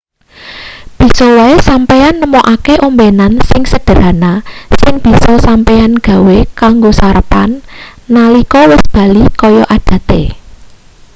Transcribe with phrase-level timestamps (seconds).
[0.99, 4.33] bisa wae sampeyan nemokake ombenan sing sederhana
[4.81, 7.49] sing bisa sampeyan gawe kanggo sarapan
[8.15, 10.21] nalika wis bali kaya adate